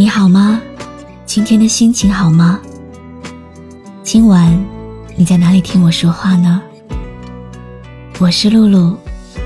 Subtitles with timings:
[0.00, 0.62] 你好吗？
[1.26, 2.58] 今天的心情好吗？
[4.02, 4.58] 今晚
[5.14, 6.62] 你在哪里听我说话呢？
[8.18, 8.96] 我是露露，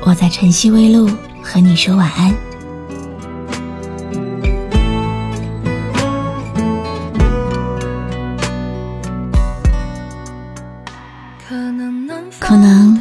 [0.00, 1.06] 我在晨曦微露
[1.42, 2.34] 和你说晚安。
[12.40, 12.98] 可能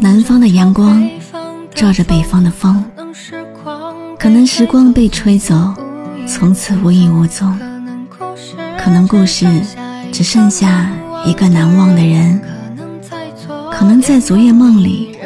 [0.00, 1.06] 南方的阳光
[1.74, 2.82] 照着北方的风，
[4.18, 5.74] 可能时光被吹走，
[6.30, 7.58] 从此无影无踪。
[8.78, 9.46] 可能故事
[10.12, 10.88] 只剩下
[11.26, 12.40] 一个难忘的人，
[13.72, 15.18] 可能在昨夜梦里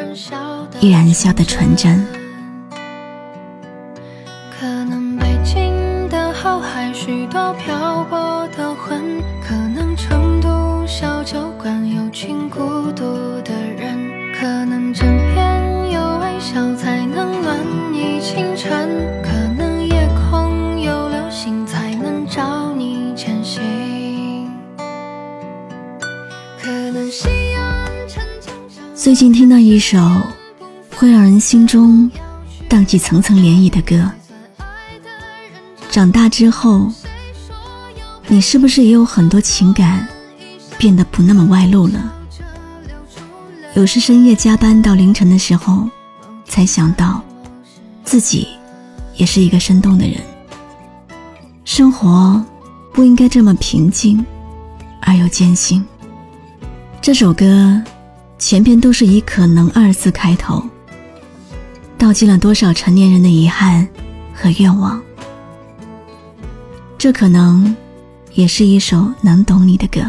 [0.79, 2.03] 依然笑得纯真。
[29.05, 29.99] 最近听到一首
[30.95, 32.09] 会让人心中
[32.67, 34.11] 荡起层层涟漪的歌。
[35.91, 36.91] 长大之后，
[38.25, 40.07] 你是不是也有很多情感
[40.79, 42.15] 变得不那么外露了？
[43.75, 45.87] 有时深夜加班到凌晨的时候，
[46.45, 47.21] 才想到
[48.03, 48.47] 自己
[49.17, 50.19] 也是一个生动的人。
[51.63, 52.43] 生活
[52.91, 54.25] 不应该这么平静
[54.99, 55.85] 而又艰辛。
[56.99, 57.79] 这首歌
[58.37, 60.63] 前边都是以“可能”二字开头，
[61.97, 63.87] 道尽了多少成年人的遗憾
[64.33, 65.01] 和愿望。
[66.97, 67.75] 这可能
[68.33, 70.01] 也是一首能懂你的歌。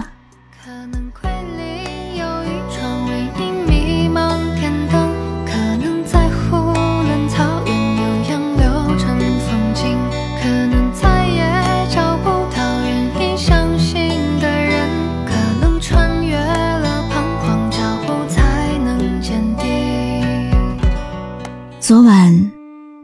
[21.86, 22.50] 昨晚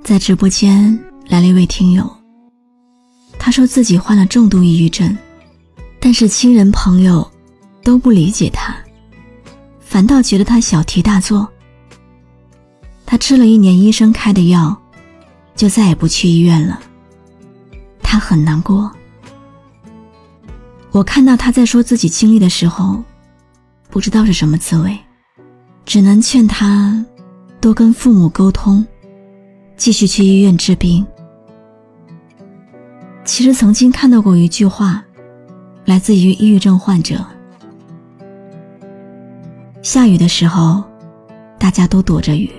[0.03, 0.99] 在直播间
[1.29, 2.05] 来了一位听友，
[3.39, 5.17] 他说自己患了重度抑郁症，
[6.01, 7.31] 但是亲人朋友
[7.85, 8.75] 都不理解他，
[9.79, 11.49] 反倒觉得他小题大做。
[13.07, 14.77] 他吃了一年医生开的药，
[15.55, 16.81] 就再也不去医院了。
[18.03, 18.91] 他很难过。
[20.91, 23.01] 我看到他在说自己经历的时候，
[23.91, 24.99] 不知道是什么滋味，
[25.87, 27.07] 只能劝他
[27.63, 28.85] 多跟父母沟通，
[29.77, 31.07] 继续去医院治病。
[33.25, 35.05] 其实曾经看到过一句话，
[35.85, 37.25] 来自于抑郁症患者：
[39.81, 40.83] 下雨的时候，
[41.57, 42.51] 大家都躲着雨。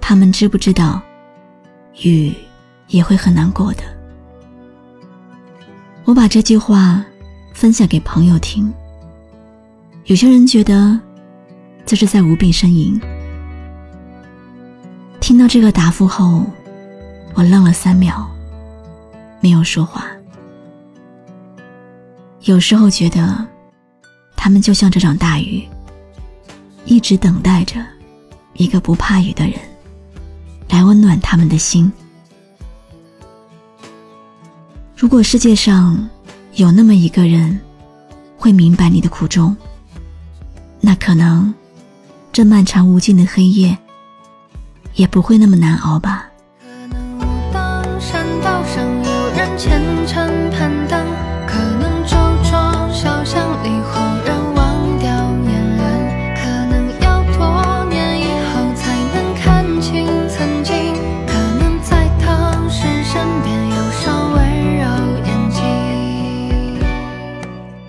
[0.00, 1.02] 他们知不知道，
[2.00, 2.32] 雨
[2.86, 3.82] 也会很难过的？
[6.04, 7.04] 我把这句话
[7.52, 8.72] 分享给朋友听。
[10.04, 10.96] 有些人觉得
[11.84, 13.00] 这是在无病呻吟。
[15.32, 16.44] 听到这个答复后，
[17.32, 18.28] 我愣了三秒，
[19.40, 20.04] 没有说话。
[22.42, 23.42] 有时候觉得，
[24.36, 25.66] 他们就像这场大雨，
[26.84, 27.82] 一直等待着
[28.56, 29.54] 一个不怕雨的人，
[30.68, 31.90] 来温暖他们的心。
[34.94, 36.06] 如果世界上
[36.56, 37.58] 有那么一个人，
[38.36, 39.56] 会明白你的苦衷，
[40.78, 41.54] 那可能
[42.30, 43.74] 这漫长无尽的黑夜
[44.94, 46.26] 也不会那么难熬吧。
[46.60, 47.22] 可能武
[47.52, 51.06] 当山道上有人虔诚攀登，
[51.46, 52.16] 可能周
[52.50, 55.08] 庄小巷里忽然忘掉
[55.42, 55.82] 年轮，
[56.36, 60.94] 可能要多年以后才能看清曾经，
[61.26, 64.38] 可能在当时身边有双温
[64.76, 64.84] 柔
[65.24, 65.60] 眼睛。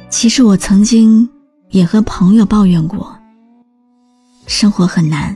[0.10, 1.30] 其实我曾经
[1.70, 3.14] 也和朋友抱怨过，
[4.48, 5.36] 生活很难。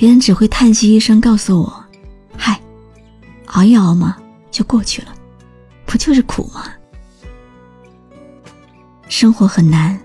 [0.00, 1.84] 别人只会叹息一声，告诉我
[2.34, 2.58] ：“嗨，
[3.48, 4.16] 熬一熬嘛，
[4.50, 5.14] 就过去了，
[5.84, 6.64] 不就是苦吗？”
[9.10, 10.00] 生活很难，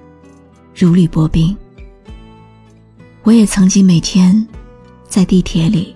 [0.75, 1.55] 如履薄冰。
[3.23, 4.45] 我也曾经每天
[5.07, 5.95] 在地铁里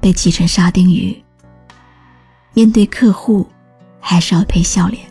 [0.00, 1.14] 被挤成沙丁鱼，
[2.54, 3.46] 面对客户
[4.00, 5.06] 还是要陪笑脸，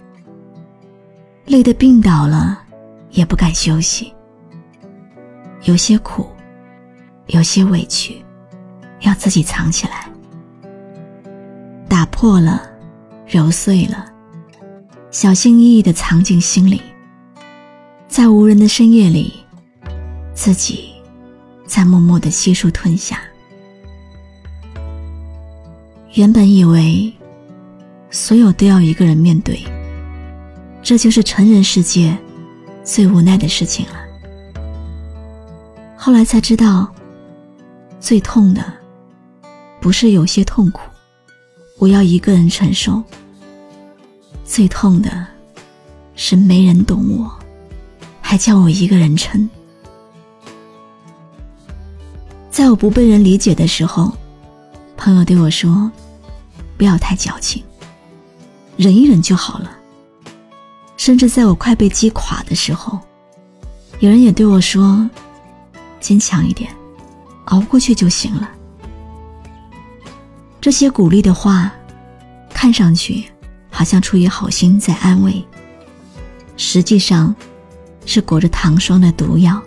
[1.46, 2.63] 累得病倒了
[3.12, 4.12] 也不敢休息。
[5.66, 6.28] 有些苦，
[7.28, 8.19] 有些委屈，
[9.04, 10.10] 要自己藏起来，
[11.88, 12.62] 打破了，
[13.28, 14.06] 揉碎了，
[15.12, 16.82] 小心翼翼地藏进心里，
[18.08, 19.34] 在无人的深夜里，
[20.34, 20.94] 自己
[21.66, 23.20] 在默默地悉数吞下。
[26.14, 27.12] 原本以为
[28.10, 29.60] 所有都要一个人面对，
[30.82, 32.18] 这就是成人世界
[32.84, 33.96] 最无奈的事情了。
[35.98, 36.94] 后来才知道，
[38.00, 38.64] 最痛的
[39.83, 40.80] 不是有些痛苦，
[41.77, 43.03] 我要一个人承受；
[44.45, 45.27] 最痛的
[46.15, 47.30] 是没人懂我，
[48.21, 49.50] 还叫我一个人撑。
[52.50, 54.09] 在我不被人理解的时候，
[54.95, 55.91] 朋友对我说
[56.80, 57.62] ：“不要太矫情，
[58.77, 59.69] 忍一忍就好了。”
[60.95, 62.97] 甚至在我快被击垮的时候，
[64.00, 65.09] 有人也对我说。
[66.00, 66.74] 坚强一点，
[67.45, 68.50] 熬过去就行了。
[70.63, 71.69] 这些鼓励的话，
[72.54, 73.25] 看上去
[73.69, 75.45] 好像出于好心在安慰，
[76.56, 77.36] 实际上
[78.06, 79.62] 是裹着糖霜的毒药，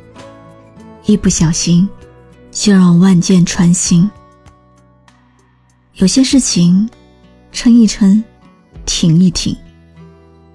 [1.04, 1.86] 一不小心
[2.50, 4.10] 就让万箭穿心。
[5.96, 6.88] 有些事情，
[7.52, 8.24] 撑一撑，
[8.86, 9.54] 挺一挺，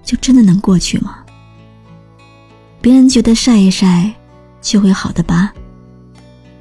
[0.02, 1.18] 就真的能过去吗？
[2.80, 4.12] 别人觉得晒一晒
[4.60, 5.52] 就会好的吧？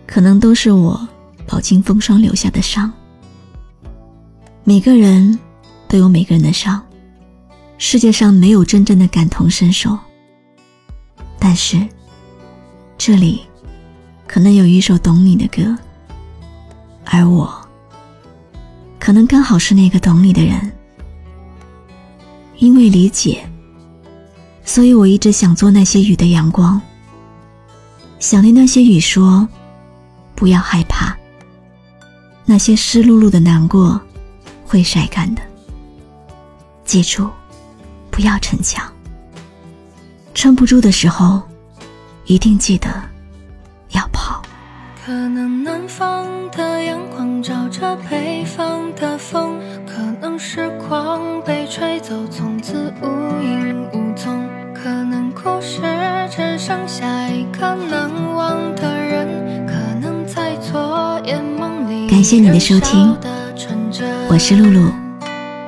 [0.05, 1.07] 可能都是我
[1.47, 2.93] 饱经风霜留下的伤。
[4.63, 5.37] 每个人
[5.87, 6.81] 都有每个人的伤，
[7.77, 9.97] 世界上没有真正的感同身受。
[11.39, 11.85] 但是，
[12.97, 13.41] 这里
[14.27, 15.75] 可能有一首懂你的歌，
[17.05, 17.51] 而我
[18.99, 20.71] 可能刚好是那个懂你的人。
[22.57, 23.43] 因为理解，
[24.63, 26.79] 所以我一直想做那些雨的阳光，
[28.19, 29.47] 想对那些雨说。
[30.33, 31.15] 不要害怕，
[32.45, 34.01] 那些湿漉漉的难过
[34.71, 35.41] 会晒干的。
[36.85, 37.29] 记住，
[38.09, 38.89] 不要逞强。
[40.33, 41.41] 撑不住的时候，
[42.23, 42.87] 一定记得
[43.89, 44.41] 要跑。
[45.05, 53.07] 可能南方的阳光照着北方的风，可能时光被吹走，从此无
[53.43, 54.47] 影无踪。
[54.73, 55.81] 可能故事
[56.33, 59.67] 只剩下一个难忘的人。
[59.67, 63.13] 可能在昨夜梦里感谢你的收听，
[64.31, 64.89] 我是露露，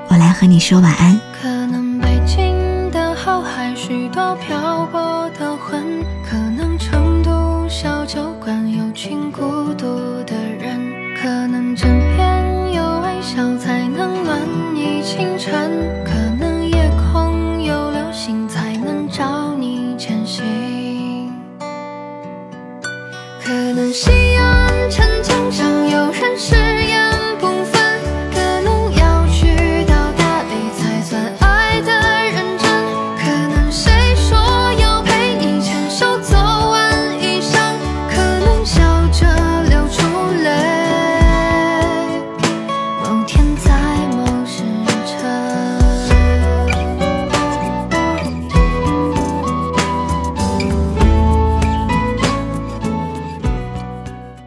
[0.08, 1.20] 我来和你说晚安。
[1.34, 5.84] 可能北京的后海许多漂泊的魂，
[6.26, 10.80] 可能成都小酒馆有群孤独的人，
[11.22, 14.40] 可能枕边有微笑才能暖
[14.74, 15.70] 你清晨，